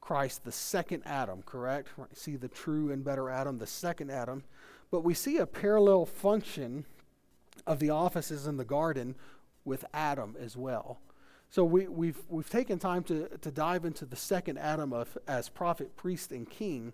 [0.00, 1.88] Christ the second Adam, correct?
[2.12, 4.42] See the true and better Adam, the second Adam.
[4.90, 6.84] But we see a parallel function
[7.66, 9.14] of the offices in the garden
[9.64, 10.98] with Adam as well.
[11.50, 15.18] So we, have we've, we've taken time to, to dive into the second Adam of,
[15.28, 16.92] as prophet, priest, and king,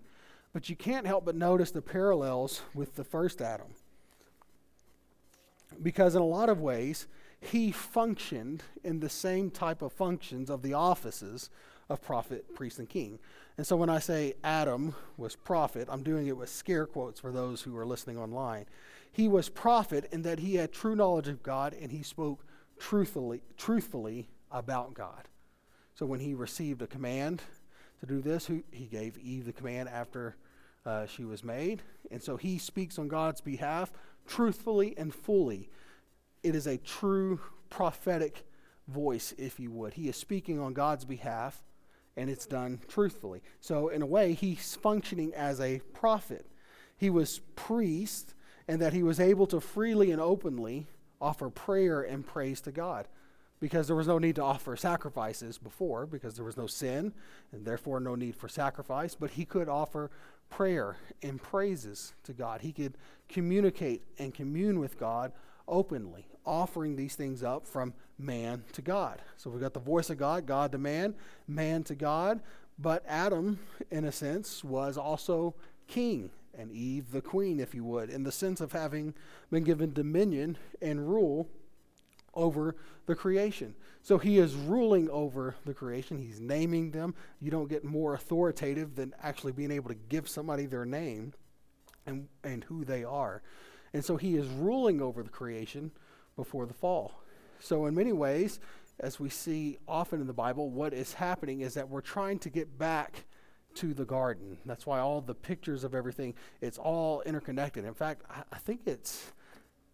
[0.53, 3.67] but you can't help but notice the parallels with the first Adam.
[5.81, 7.07] Because in a lot of ways,
[7.39, 11.49] he functioned in the same type of functions of the offices
[11.89, 13.19] of prophet, priest, and king.
[13.57, 17.31] And so when I say Adam was prophet, I'm doing it with scare quotes for
[17.31, 18.65] those who are listening online.
[19.11, 22.45] He was prophet in that he had true knowledge of God and he spoke
[22.79, 25.27] truthfully, truthfully about God.
[25.95, 27.41] So when he received a command
[27.99, 30.35] to do this, he gave Eve the command after
[30.85, 31.81] uh, she was made.
[32.09, 33.91] And so he speaks on God's behalf
[34.27, 35.69] truthfully and fully.
[36.43, 38.45] It is a true prophetic
[38.87, 39.93] voice, if you would.
[39.93, 41.63] He is speaking on God's behalf,
[42.15, 43.41] and it's done truthfully.
[43.59, 46.45] So, in a way, he's functioning as a prophet.
[46.97, 48.33] He was priest,
[48.69, 50.85] and that he was able to freely and openly
[51.19, 53.07] offer prayer and praise to God.
[53.59, 57.11] Because there was no need to offer sacrifices before because there was no sin
[57.51, 60.11] and therefore no need for sacrifice but he could offer
[60.51, 62.61] prayer and praises to God.
[62.61, 62.93] He could
[63.27, 65.33] communicate and commune with God
[65.67, 69.19] openly offering these things up from man to God.
[69.35, 71.15] So we've got the voice of God God to man
[71.47, 72.39] man to God.
[72.77, 73.57] But Adam
[73.89, 75.55] in a sense was also
[75.87, 79.13] king and Eve the queen if you would in the sense of having
[79.51, 81.47] been given dominion and rule
[82.33, 83.75] over the creation.
[84.01, 86.17] So he is ruling over the creation.
[86.17, 87.15] He's naming them.
[87.41, 91.33] You don't get more authoritative than actually being able to give somebody their name
[92.05, 93.41] and, and who they are.
[93.93, 95.91] And so he is ruling over the creation
[96.35, 97.23] before the fall.
[97.59, 98.59] So, in many ways,
[98.99, 102.49] as we see often in the Bible, what is happening is that we're trying to
[102.49, 103.25] get back
[103.75, 104.57] to the garden.
[104.65, 107.85] That's why all the pictures of everything, it's all interconnected.
[107.85, 109.31] In fact, I, I think it's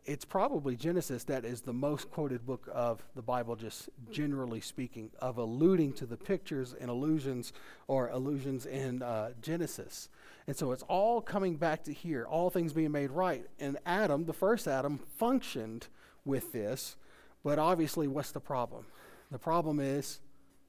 [0.05, 5.09] it's probably Genesis that is the most quoted book of the Bible, just generally speaking,
[5.19, 7.53] of alluding to the pictures and allusions
[7.87, 10.09] or allusions in uh, Genesis.
[10.45, 13.47] And so it's all coming back to here, all things being made right.
[13.59, 15.87] And Adam, the first Adam, functioned
[16.23, 16.97] with this,
[17.43, 18.85] but obviously, what's the problem?
[19.31, 20.19] The problem is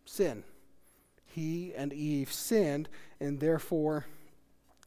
[0.07, 0.45] sin.
[1.37, 2.89] He and Eve sinned,
[3.21, 4.07] and therefore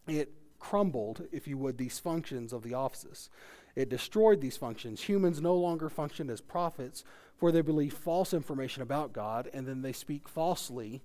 [0.08, 3.30] it crumbled, if you would, these functions of the offices.
[3.76, 5.04] It destroyed these functions.
[5.04, 7.04] Humans no longer function as prophets,
[7.38, 11.04] for they believe false information about God, and then they speak falsely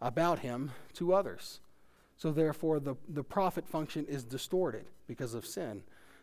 [0.00, 1.58] about Him to others.
[2.16, 5.82] So, therefore, the, the prophet function is distorted because of sin.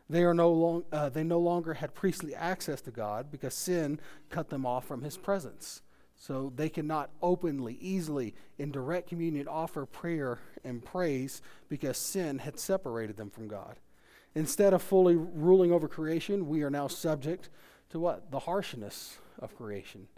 [0.10, 3.99] They, are no long, uh, they no longer had priestly access to God because sin
[4.29, 5.81] cut them off from His presence.
[6.21, 12.60] So they cannot openly, easily, in direct communion offer prayer and praise because sin had
[12.60, 13.77] separated them from God.
[14.36, 17.49] Instead of fully ruling over creation, we are now subject
[17.89, 18.29] to what?
[18.29, 20.10] The harshness of creation.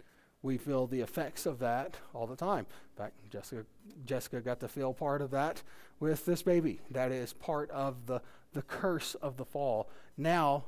[0.42, 2.66] We feel the effects of that all the time.
[2.98, 3.64] In fact, Jessica,
[4.04, 5.62] Jessica got to feel part of that
[6.00, 6.82] with this baby.
[6.90, 8.20] That is part of the,
[8.52, 9.88] the curse of the fall.
[10.18, 10.64] Now,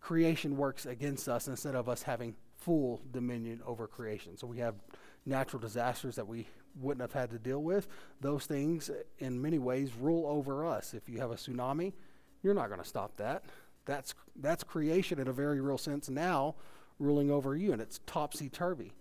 [0.00, 4.36] creation works against us instead of us having full dominion over creation.
[4.36, 4.74] So we have
[5.26, 6.46] natural disasters that we
[6.80, 7.86] wouldn't have had to deal with.
[8.20, 10.94] Those things, in many ways, rule over us.
[10.94, 11.92] If you have a tsunami,
[12.42, 13.44] you're not going to stop that.
[13.84, 16.54] That's, that's creation in a very real sense now
[16.98, 18.92] ruling over you, and it's topsy turvy.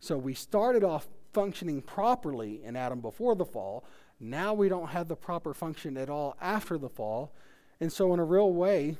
[0.00, 3.84] So we started off functioning properly in Adam before the fall.
[4.20, 7.32] Now we don't have the proper function at all after the fall.
[7.80, 8.96] And so, in a real way,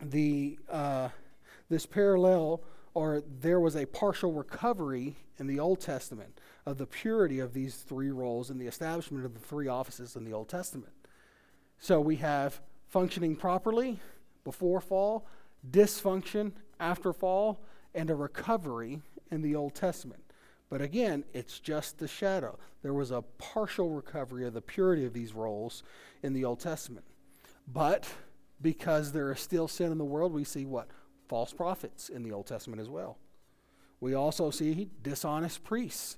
[0.00, 1.08] the, uh,
[1.68, 2.60] this parallel,
[2.94, 7.76] or there was a partial recovery in the Old Testament of the purity of these
[7.76, 10.92] three roles and the establishment of the three offices in the Old Testament.
[11.78, 13.98] So we have functioning properly
[14.44, 15.26] before fall,
[15.68, 17.60] dysfunction after fall,
[17.94, 20.22] and a recovery in the Old Testament.
[20.70, 22.58] But again, it's just the shadow.
[22.82, 25.82] There was a partial recovery of the purity of these roles
[26.22, 27.04] in the Old Testament.
[27.66, 28.06] But
[28.60, 30.88] because there is still sin in the world, we see what?
[31.34, 33.18] False prophets in the Old Testament as well.
[33.98, 36.16] We also see dishonest priests.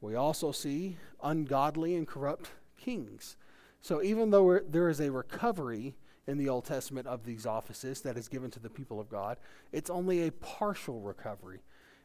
[0.00, 3.36] We also see ungodly and corrupt kings.
[3.80, 5.94] So even though there is a recovery
[6.26, 9.36] in the Old Testament of these offices that is given to the people of God,
[9.70, 11.60] it's only a partial recovery.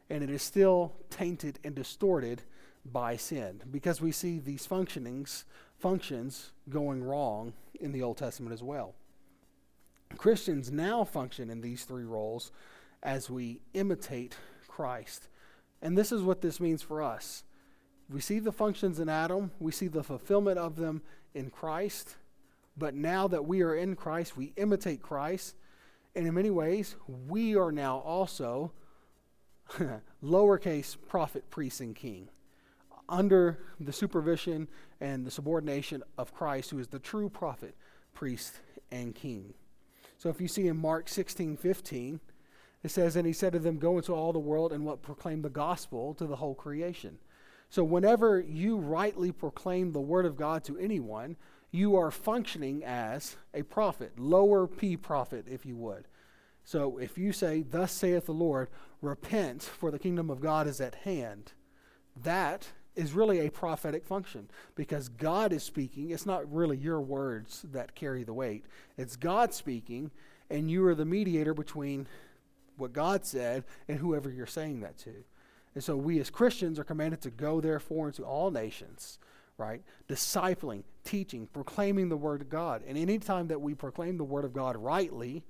[0.08, 2.42] And it is still tainted and distorted
[2.84, 5.42] by sin because we see these functionings,
[5.80, 8.94] functions going wrong in the Old Testament as well.
[10.16, 12.52] Christians now function in these three roles
[13.02, 14.36] as we imitate
[14.68, 15.28] Christ.
[15.82, 17.44] And this is what this means for us.
[18.08, 21.02] we see the functions in Adam, we see the fulfillment of them
[21.34, 22.16] in Christ.
[22.76, 25.56] But now that we are in Christ, we imitate Christ.
[26.14, 26.96] And in many ways,
[27.26, 28.72] we are now also
[30.22, 32.28] lowercase prophet, priest, and king
[33.08, 34.68] under the supervision
[35.00, 37.74] and the subordination of Christ, who is the true prophet,
[38.14, 39.54] priest, and king.
[40.16, 42.20] So if you see in Mark 16 15,
[42.82, 45.42] it says, And he said to them, Go into all the world and what proclaim
[45.42, 47.18] the gospel to the whole creation.
[47.68, 51.36] So whenever you rightly proclaim the word of God to anyone,
[51.70, 56.06] you are functioning as a prophet, lower P prophet, if you would.
[56.64, 58.70] So if you say, Thus saith the Lord,
[59.02, 61.52] repent, for the kingdom of God is at hand,
[62.16, 66.10] that is really a prophetic function because God is speaking.
[66.10, 68.64] It's not really your words that carry the weight,
[68.96, 70.10] it's God speaking,
[70.50, 72.08] and you are the mediator between
[72.76, 75.12] what God said and whoever you're saying that to.
[75.74, 79.18] And so we as Christians are commanded to go, therefore, into all nations,
[79.58, 79.82] right?
[80.08, 82.82] Discipling, teaching, proclaiming the Word of God.
[82.86, 85.44] And anytime that we proclaim the Word of God rightly,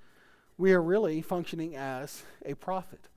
[0.58, 3.08] we are really functioning as a prophet.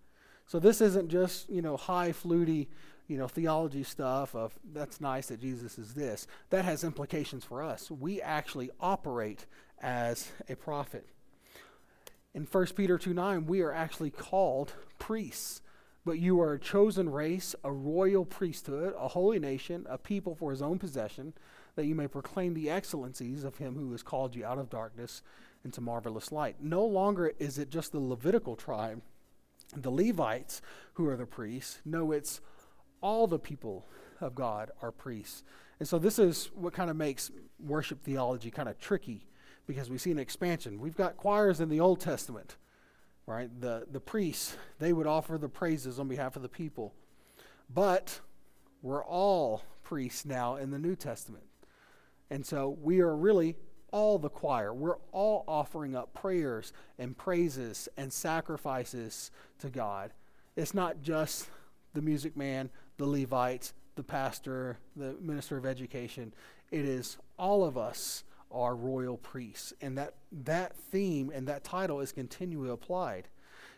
[0.46, 2.68] So this isn't just, you know, high, fluty,
[3.10, 6.28] you know, theology stuff of that's nice that Jesus is this.
[6.52, 7.90] That has implications for us.
[7.90, 9.48] We actually operate
[9.82, 11.08] as a prophet.
[12.36, 15.62] In 1 Peter 2 9, we are actually called priests.
[16.06, 20.52] But you are a chosen race, a royal priesthood, a holy nation, a people for
[20.52, 21.34] his own possession,
[21.76, 25.22] that you may proclaim the excellencies of him who has called you out of darkness
[25.66, 26.58] into marvelous light.
[26.62, 29.02] No longer is it just the Levitical tribe,
[29.76, 30.62] the Levites,
[30.94, 31.80] who are the priests.
[31.84, 32.40] No, it's
[33.02, 33.86] all the people
[34.22, 35.44] of God are priests.
[35.80, 39.26] And so this is what kind of makes worship theology kind of tricky
[39.66, 40.80] because we see an expansion.
[40.80, 42.58] We've got choirs in the Old Testament,
[43.26, 43.50] right?
[43.62, 46.94] The, the priests, they would offer the praises on behalf of the people.
[47.74, 48.20] But
[48.82, 51.44] we're all priests now in the New Testament.
[52.30, 53.56] And so we are really
[53.92, 54.74] all the choir.
[54.74, 60.14] We're all offering up prayers and praises and sacrifices to God.
[60.56, 61.48] It's not just
[61.94, 62.70] the music man,
[63.00, 66.34] the Levites, the pastor, the minister of education.
[66.70, 69.74] It is all of us are royal priests.
[69.82, 73.30] And that, that theme and that title is continually applied.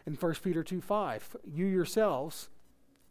[0.05, 2.49] In 1 Peter 2 5, you yourselves,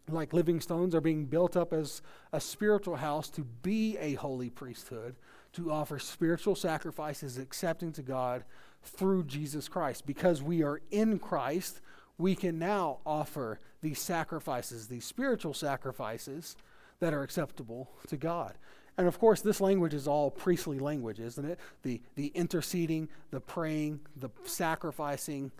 [0.08, 2.02] like living stones, are being built up as
[2.32, 5.14] a spiritual house to be a holy priesthood,
[5.52, 8.42] to offer spiritual sacrifices accepting to God
[8.82, 10.06] through Jesus Christ.
[10.06, 11.80] Because we are in Christ,
[12.20, 16.56] we can now offer these sacrifices, these spiritual sacrifices
[17.00, 18.54] that are acceptable to God.
[18.98, 21.58] And of course, this language is all priestly language, isn't it?
[21.82, 25.52] The, the interceding, the praying, the sacrificing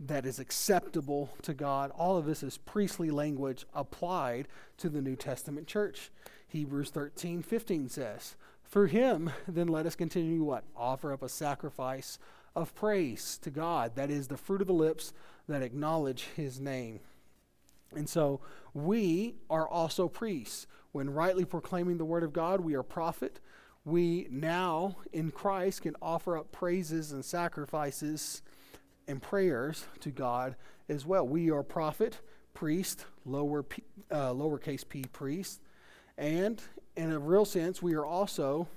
[0.00, 1.92] that is acceptable to God.
[1.96, 4.48] All of this is priestly language applied
[4.78, 6.10] to the New Testament church.
[6.48, 10.64] Hebrews 13, 15 says, Through him, then let us continue what?
[10.76, 12.18] Offer up a sacrifice
[12.56, 13.94] of praise to God.
[13.94, 15.12] That is the fruit of the lips
[15.48, 17.00] that acknowledge his name.
[17.96, 18.40] And so
[18.74, 20.66] we are also priests.
[20.92, 23.40] When rightly proclaiming the word of God, we are prophet.
[23.84, 28.42] We now in Christ can offer up praises and sacrifices
[29.06, 30.56] and prayers to God
[30.88, 31.26] as well.
[31.26, 32.20] We are prophet,
[32.52, 35.62] priest, lower p, uh, lowercase p priest,
[36.18, 36.60] and
[36.96, 38.68] in a real sense, we are also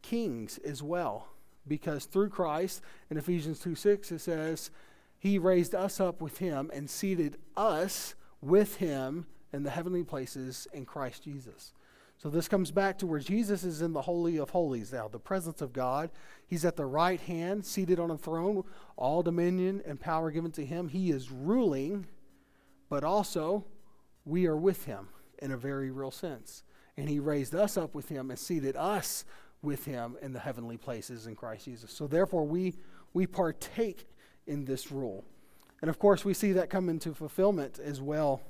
[0.00, 1.28] kings as well,
[1.66, 2.80] because through Christ
[3.10, 4.70] in Ephesians two six it says
[5.24, 10.68] he raised us up with him and seated us with him in the heavenly places
[10.74, 11.72] in Christ Jesus.
[12.18, 15.18] So this comes back to where Jesus is in the Holy of Holies now, the
[15.18, 16.10] presence of God.
[16.46, 18.64] He's at the right hand, seated on a throne,
[18.98, 20.88] all dominion and power given to him.
[20.88, 22.04] He is ruling,
[22.90, 23.64] but also
[24.26, 25.08] we are with him
[25.38, 26.64] in a very real sense.
[26.98, 29.24] And he raised us up with him and seated us
[29.62, 31.90] with him in the heavenly places in Christ Jesus.
[31.90, 32.74] So therefore we
[33.14, 34.06] we partake
[34.46, 35.24] in this rule.
[35.80, 38.40] And of course, we see that come into fulfillment as well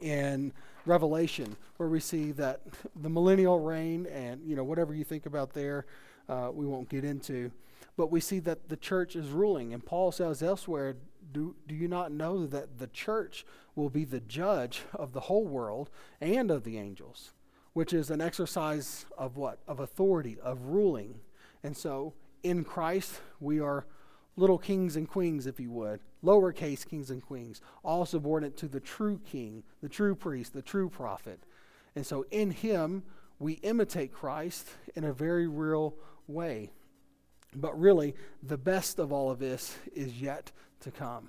[0.00, 0.52] in
[0.86, 2.60] Revelation, where we see that
[2.96, 5.86] the millennial reign and you know whatever you think about there,
[6.28, 7.50] uh, we won't get into.
[7.96, 10.96] But we see that the church is ruling, and Paul says elsewhere,
[11.32, 13.44] "Do do you not know that the church
[13.74, 17.32] will be the judge of the whole world and of the angels?"
[17.72, 19.58] Which is an exercise of what?
[19.66, 21.20] Of authority, of ruling.
[21.62, 22.12] And so
[22.42, 23.86] in Christ, we are
[24.36, 28.80] little kings and queens, if you would, lowercase kings and queens, all subordinate to the
[28.80, 31.40] true king, the true priest, the true prophet.
[31.94, 33.02] And so in him,
[33.38, 35.94] we imitate Christ in a very real
[36.26, 36.70] way.
[37.54, 41.28] But really, the best of all of this is yet to come.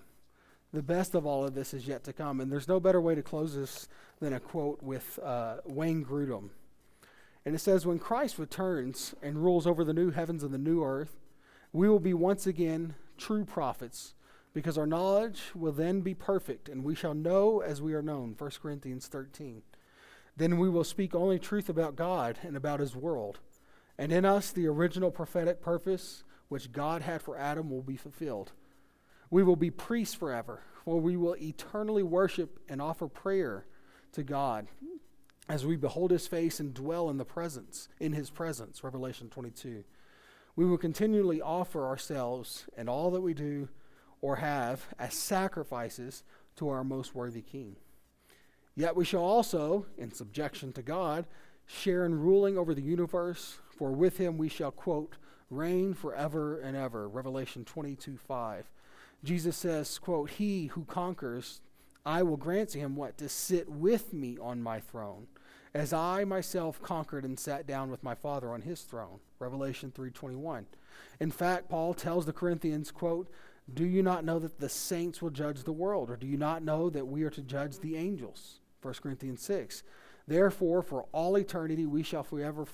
[0.72, 2.42] the best of all of this is yet to come.
[2.42, 3.88] And there's no better way to close this
[4.20, 6.50] than a quote with uh, Wayne Grudem.
[7.46, 10.84] And it says, When Christ returns and rules over the new heavens and the new
[10.84, 11.20] earth,
[11.74, 14.14] we will be once again true prophets,
[14.54, 18.36] because our knowledge will then be perfect, and we shall know as we are known.
[18.38, 19.64] 1 Corinthians 13.
[20.38, 23.40] Then we will speak only truth about God and about his world.
[23.98, 28.52] And in us, the original prophetic purpose which God had for Adam will be fulfilled.
[29.32, 33.66] We will be priests forever, for we will eternally worship and offer prayer
[34.12, 34.68] to God
[35.50, 39.84] as we behold his face and dwell in the presence, in his presence, Revelation 22.
[40.56, 43.70] We will continually offer ourselves and all that we do
[44.22, 46.24] or have as sacrifices
[46.56, 47.76] to our most worthy king.
[48.76, 51.26] Yet we shall also, in subjection to God,
[51.66, 55.18] share in ruling over the universe, for with him we shall, quote,
[55.50, 57.08] reign forever and ever.
[57.08, 58.66] Revelation 22 5.
[59.24, 61.62] Jesus says, quote, He who conquers,
[62.06, 63.18] I will grant to him what?
[63.20, 65.28] To sit with me on my throne,
[65.74, 69.20] as I myself conquered and sat down with my Father on his throne.
[69.40, 70.68] Revelation 3:21.
[71.20, 73.30] In fact, Paul tells the Corinthians, quote,
[73.74, 76.10] Do you not know that the saints will judge the world?
[76.10, 78.60] Or do you not know that we are to judge the angels?
[78.82, 79.84] 1 Corinthians 6.
[80.28, 82.66] Therefore, for all eternity we shall forever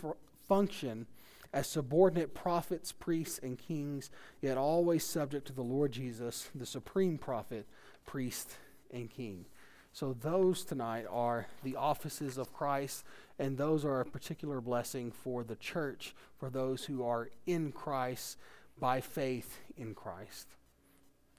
[0.47, 1.07] function
[1.51, 7.17] as subordinate prophets, priests, and kings, yet always subject to the Lord Jesus, the supreme
[7.17, 7.65] prophet,
[8.05, 8.55] priest,
[8.91, 9.45] and king.
[9.91, 13.03] So, those tonight are the offices of Christ,
[13.39, 18.37] and those are a particular blessing for the church, for those who are in Christ
[18.79, 20.47] by faith in Christ.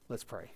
[0.09, 0.53] Let's pray.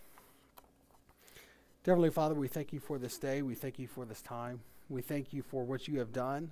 [1.87, 3.43] Heavenly Father, we thank you for this day.
[3.43, 4.61] We thank you for this time.
[4.89, 6.51] We thank you for what you have done.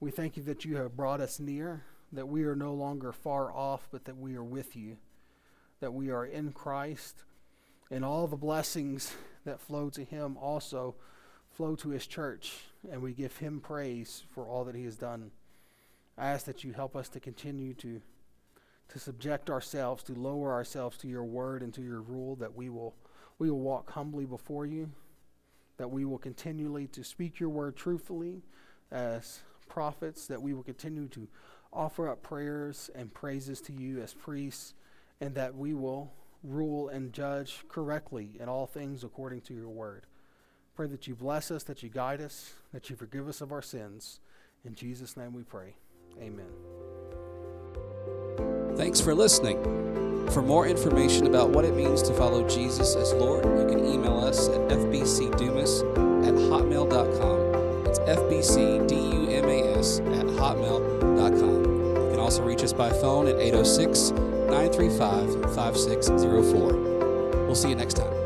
[0.00, 3.52] We thank you that you have brought us near that we are no longer far
[3.52, 4.96] off, but that we are with you,
[5.80, 7.24] that we are in Christ,
[7.90, 9.14] and all the blessings
[9.48, 10.94] that flow to him also
[11.50, 15.30] flow to his church, and we give him praise for all that he has done.
[16.16, 18.00] I ask that you help us to continue to
[18.88, 22.68] to subject ourselves, to lower ourselves to your word and to your rule, that we
[22.68, 22.94] will
[23.38, 24.90] we will walk humbly before you,
[25.76, 28.42] that we will continually to speak your word truthfully
[28.90, 31.28] as prophets, that we will continue to
[31.72, 34.74] offer up prayers and praises to you as priests,
[35.20, 36.12] and that we will
[36.42, 40.06] rule and judge correctly in all things according to your word.
[40.74, 43.62] Pray that you bless us, that you guide us, that you forgive us of our
[43.62, 44.20] sins.
[44.64, 45.74] In Jesus' name we pray.
[46.20, 46.46] Amen.
[48.76, 49.60] Thanks for listening.
[50.30, 54.18] For more information about what it means to follow Jesus as Lord, you can email
[54.18, 55.80] us at fbcdumas
[56.26, 57.86] at hotmail.com.
[57.86, 61.64] It's fbcdumas at hotmail.com
[62.04, 64.12] You can also reach us by phone at 806
[64.48, 67.46] 935 5604.
[67.46, 68.17] We'll see you next time.